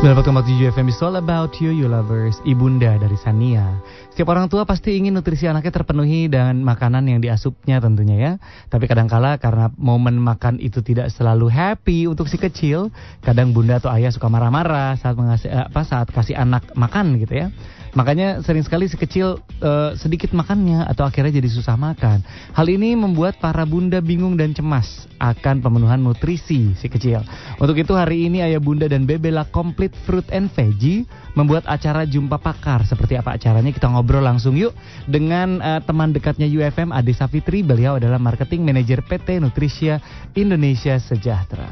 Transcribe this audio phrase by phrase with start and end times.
[0.00, 2.40] 94,7 FM is all about you, you lovers.
[2.48, 3.84] Ibunda dari Sania.
[4.08, 8.32] Setiap orang tua pasti ingin nutrisi anaknya terpenuhi dengan makanan yang diasupnya tentunya ya.
[8.72, 12.88] Tapi kadangkala karena momen makan itu tidak selalu happy untuk si kecil,
[13.20, 17.52] kadang bunda atau ayah suka marah-marah saat mengasih apa saat kasih anak makan gitu ya.
[17.90, 22.22] Makanya sering sekali si kecil uh, sedikit makannya atau akhirnya jadi susah makan.
[22.54, 27.26] Hal ini membuat para bunda bingung dan cemas akan pemenuhan nutrisi si kecil.
[27.58, 29.42] Untuk itu hari ini ayah bunda dan Bebela
[29.90, 32.86] Complete Fruit and Veggie membuat acara jumpa pakar.
[32.86, 34.74] Seperti apa acaranya kita ngobrol langsung yuk
[35.06, 37.62] dengan uh, teman dekatnya UFM Ade Safitri.
[37.66, 39.98] Beliau adalah marketing manager PT Nutrisia
[40.34, 41.70] Indonesia Sejahtera.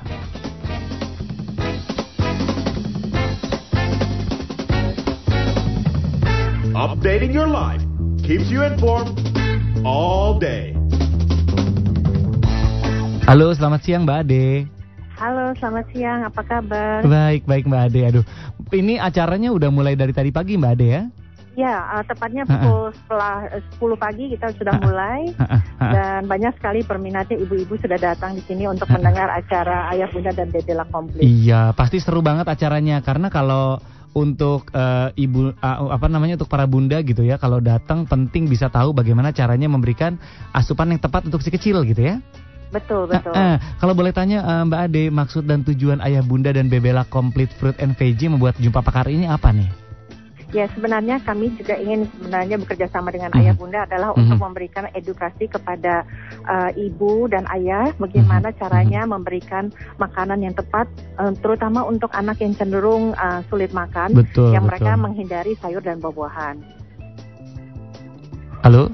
[6.79, 7.83] Updating your life
[8.23, 9.19] keeps you informed
[9.83, 10.75] all day.
[13.27, 14.78] Halo, selamat siang Mbak Ade.
[15.19, 16.23] Halo, selamat siang.
[16.31, 17.03] Apa kabar?
[17.03, 18.01] Baik, baik Mbak Ade.
[18.07, 18.25] Aduh,
[18.71, 21.03] ini acaranya udah mulai dari tadi pagi Mbak Ade ya?
[21.59, 25.35] Ya, uh, tepatnya pukul setelah uh, 10 pagi kita sudah mulai
[25.99, 30.55] dan banyak sekali peminatnya ibu-ibu sudah datang di sini untuk mendengar acara Ayah Bunda dan
[30.55, 31.19] Dedela Komplit.
[31.19, 33.83] Iya, pasti seru banget acaranya karena kalau
[34.15, 38.71] untuk uh, ibu uh, apa namanya untuk para bunda gitu ya kalau datang penting bisa
[38.71, 40.15] tahu bagaimana caranya memberikan
[40.55, 42.23] asupan yang tepat untuk si kecil gitu ya.
[42.69, 43.33] Betul, betul.
[43.33, 47.09] Uh, uh, kalau boleh tanya uh, Mbak Ade, maksud dan tujuan Ayah Bunda dan Bebela
[47.09, 49.69] Complete Fruit and Veggie membuat jumpa pakar ini apa nih?
[50.49, 53.41] Ya sebenarnya kami juga ingin sebenarnya bekerja sama dengan Mhm.
[53.45, 54.21] ayah bunda adalah Mhm.
[54.25, 56.09] untuk memberikan edukasi kepada
[56.49, 58.57] uh, ibu dan ayah bagaimana Mhm.
[58.57, 59.69] caranya memberikan
[60.01, 60.89] makanan yang tepat
[61.21, 64.89] uh, terutama untuk anak yang cenderung uh, sulit makan Betul, yang betul.
[64.89, 66.57] mereka menghindari sayur dan buah-buahan.
[68.65, 68.89] Halo?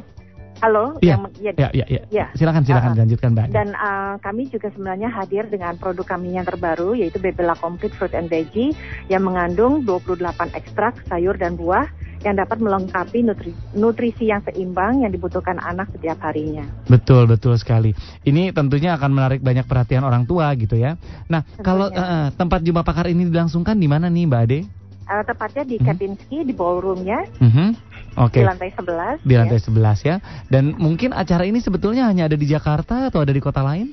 [0.64, 2.02] Halo, Iya, yang ya, Ya, ya, ya.
[2.08, 2.26] Ya.
[2.32, 2.96] Silakan, silakan Uh-uh.
[2.96, 3.46] dilanjutkan Mbak.
[3.52, 8.16] Dan uh, kami juga sebenarnya hadir dengan produk kami yang terbaru yaitu Bebela Complete Fruit
[8.16, 8.72] and Veggie
[9.12, 10.24] yang mengandung 28
[10.56, 11.84] ekstrak sayur dan buah
[12.24, 16.64] yang dapat melengkapi nutri- nutrisi yang seimbang yang dibutuhkan anak setiap harinya.
[16.88, 17.92] Betul, betul sekali.
[18.24, 20.96] Ini tentunya akan menarik banyak perhatian orang tua gitu ya.
[21.28, 22.08] Nah, kalau Tentunya.
[22.08, 24.60] eh, eh, tempat jumpa pakar ini dilangsungkan di mana nih Mbak Ade?
[25.04, 25.84] Uh, tepatnya di Mhm.
[25.84, 27.66] Kempinski di ballroomnya Mhm.
[28.16, 28.40] Oke.
[28.40, 29.20] di lantai 11.
[29.20, 29.64] Di lantai ya.
[29.68, 30.16] 11 ya.
[30.48, 33.92] Dan mungkin acara ini sebetulnya hanya ada di Jakarta atau ada di kota lain?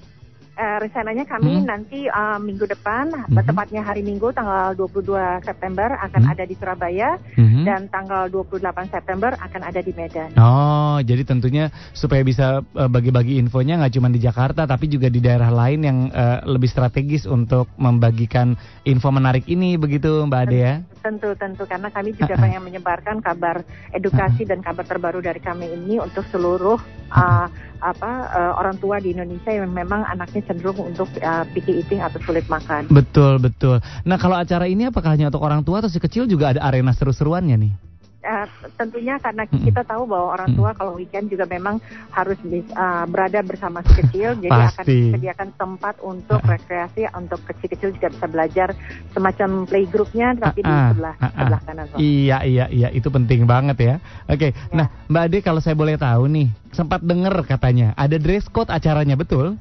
[0.52, 1.66] Uh, rencananya kami Mhm.
[1.66, 3.40] nanti uh, minggu depan, Mhm.
[3.40, 6.32] tepatnya hari Minggu tanggal 22 September akan Mhm.
[6.36, 7.64] ada di Surabaya Mhm.
[7.64, 10.28] dan tanggal 28 September akan ada di Medan.
[10.36, 15.24] Oh, jadi tentunya supaya bisa eh, bagi-bagi infonya nggak cuma di Jakarta, tapi juga di
[15.24, 20.74] daerah lain yang eh, lebih strategis untuk membagikan info menarik ini, begitu Mbak Ade ya?
[21.00, 25.96] Tentu, tentu karena kami juga pengen menyebarkan kabar edukasi dan kabar terbaru dari kami ini
[25.98, 26.76] untuk seluruh
[27.12, 27.48] uh,
[27.82, 32.22] apa uh, orang tua di Indonesia yang memang anaknya cenderung untuk uh, picky eating atau
[32.22, 32.86] sulit makan.
[32.88, 33.82] Betul, betul.
[34.06, 36.94] Nah, kalau acara ini apakah hanya untuk orang tua atau si kecil juga ada arena
[36.94, 37.74] seru-seruannya nih?
[38.22, 38.46] Uh,
[38.78, 41.82] tentunya karena kita tahu bahwa orang tua kalau weekend juga memang
[42.14, 42.38] harus
[42.78, 44.94] uh, berada bersama si kecil, jadi akan Pasti.
[45.10, 48.70] disediakan tempat untuk rekreasi untuk kecil-kecil juga bisa belajar
[49.18, 50.90] semacam playgroupnya tapi di Uh-uh.
[50.94, 51.34] sebelah Uh-uh.
[51.34, 51.86] sebelah kanan.
[51.90, 51.98] Pak.
[51.98, 53.96] Iya, iya, iya, itu penting banget ya.
[54.30, 54.70] Oke, Ya.
[54.70, 59.18] nah Mbak Ade kalau saya boleh tahu nih, sempat dengar katanya ada dress code acaranya,
[59.18, 59.58] betul?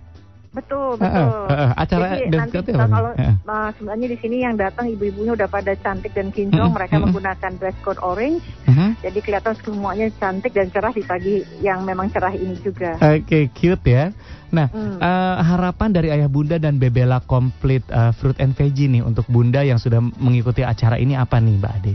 [0.50, 1.30] Betul, betul.
[1.46, 1.70] uh-uh.
[1.78, 6.10] Acara Jadi nanti kita kalau uh, sebenarnya di sini yang datang ibu-ibunya udah pada cantik
[6.10, 7.06] dan kinclong, Mm-mm, mereka mm-mm.
[7.06, 8.98] menggunakan dress code orange, Mhm.
[8.98, 12.98] jadi kelihatan semuanya cantik dan cerah di pagi yang memang cerah ini juga.
[12.98, 14.10] Oke, cute ya.
[14.50, 14.98] Nah, Hmm.
[14.98, 19.62] eh, harapan dari ayah bunda dan Bebela Complete eh, Fruit and Veggie nih untuk bunda
[19.62, 21.94] yang sudah mengikuti acara ini apa nih Mbak Ade?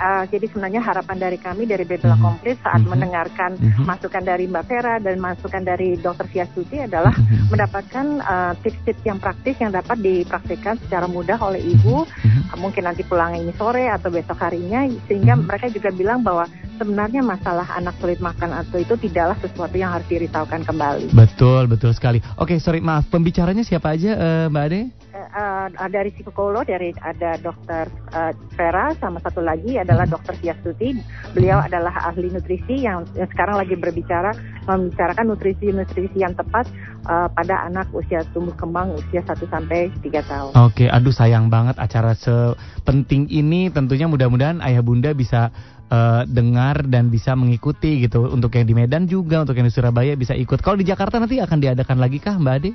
[0.00, 2.24] Uh, jadi sebenarnya harapan dari kami dari Bebela Mhm.
[2.24, 2.88] Komplit saat Mhm.
[2.88, 3.84] mendengarkan Mhm.
[3.84, 6.24] masukan dari Mbak Vera dan masukan dari Dr.
[6.24, 7.52] Fiastuti adalah Mhm.
[7.52, 12.48] mendapatkan uh, tips-tips yang praktis yang dapat dipraktikkan secara mudah oleh ibu Mhm.
[12.48, 15.44] Uh, mungkin nanti pulang ini sore atau besok harinya sehingga Mhm.
[15.44, 16.48] mereka juga bilang bahwa
[16.80, 21.12] sebenarnya masalah anak sulit makan atau itu tidaklah sesuatu yang harus dirisaukan kembali.
[21.12, 22.24] Betul, betul sekali.
[22.40, 23.04] Oke, sorry, maaf.
[23.12, 24.80] Pembicaranya siapa aja eh, Mbak Ade?
[25.20, 27.84] Uh, uh, dari psikolog dari ada dokter
[28.16, 30.96] uh, Vera sama satu lagi adalah dokter Fiastuti.
[31.36, 34.32] Beliau adalah ahli nutrisi yang, yang sekarang lagi berbicara
[34.64, 36.64] membicarakan nutrisi-nutrisi yang tepat
[37.04, 40.50] uh, pada anak usia tumbuh kembang usia 1 sampai 3 tahun.
[40.56, 45.52] Oke, aduh sayang banget acara sepenting ini tentunya mudah-mudahan ayah bunda bisa
[45.90, 48.30] eh, dengar dan bisa mengikuti gitu.
[48.30, 50.62] Untuk yang di Medan juga, untuk yang di Surabaya bisa ikut.
[50.62, 52.72] Kalau di Jakarta nanti akan diadakan lagi kah Mbak Ade?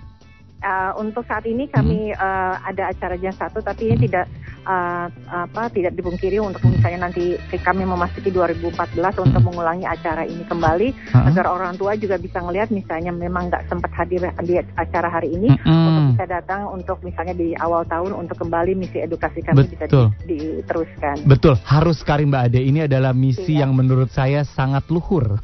[0.65, 4.25] Uh, untuk saat ini kami uh, ada acara jam satu, tapi ini tidak
[4.65, 10.87] uh, apa tidak dipungkiri untuk misalnya nanti kami memasuki 2014 untuk mengulangi acara ini kembali
[11.13, 11.29] Uh-uh.
[11.31, 15.53] agar orang tua juga bisa ngelihat misalnya memang nggak sempat hadir di acara hari ini
[15.53, 15.87] Mm-mm.
[15.87, 20.11] untuk bisa datang untuk misalnya di awal tahun untuk kembali misi edukasi kami bisa Betul.
[20.25, 21.15] di- diteruskan.
[21.29, 22.59] Betul, harus sekali Mbak Ade.
[22.61, 23.65] Ini adalah misi Iya.
[23.65, 25.37] yang menurut saya sangat luhur.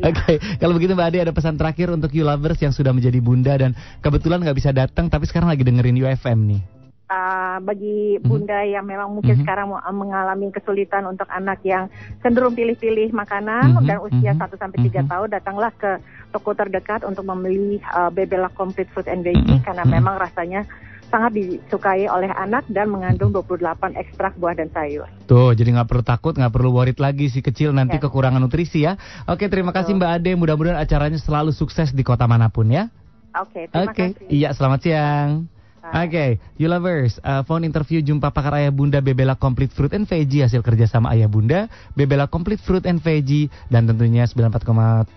[0.00, 0.08] Iya.
[0.14, 3.54] Oke, kalau begitu Mbak Ade ada pesan terakhir untuk you lovers yang sudah menjadi bunda
[3.58, 6.77] dan kebetulan nggak bisa datang tapi sekarang lagi dengerin UFM nih.
[7.08, 8.28] Uh, bagi Mhm.
[8.28, 9.40] bunda yang memang mungkin Mhm.
[9.40, 11.88] sekarang mau- mengalami kesulitan untuk anak yang
[12.20, 15.08] cenderung pilih-pilih makanan Mhm, dan usia mhm, 1 sampai 3 mhm.
[15.08, 19.88] tahun datanglah ke toko terdekat untuk membeli uh, Bebela Complete Fruit and Veggie Mhm, karena
[19.88, 19.92] mhm.
[19.96, 20.68] memang rasanya
[21.08, 25.08] sangat disukai oleh anak dan mengandung 28 ekstrak buah dan sayur.
[25.24, 28.04] Tuh, jadi nggak perlu takut, nggak perlu worried lagi si kecil nanti Ya.
[28.04, 29.00] kekurangan nutrisi ya.
[29.24, 29.96] Oke, terima kasih.
[29.96, 30.36] Mbak Ade.
[30.36, 32.92] Mudah-mudahan acaranya selalu sukses di kota mana pun ya.
[33.32, 34.28] Oke, terima Oke, kasih.
[34.28, 35.48] iya selamat siang.
[35.88, 40.44] Oke, you lovers, uh, phone interview jumpa pakar ayah bunda Bebela Complete Fruit and Veggie
[40.44, 45.08] hasil kerjasama ayah bunda Bebela Complete Fruit and Veggie dan tentunya 94,7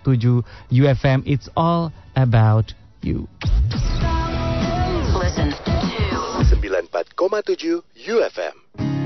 [0.72, 2.72] UFM It's all about
[3.04, 3.28] you.
[5.12, 5.72] Listen to
[6.56, 9.01] 94,7 UFM.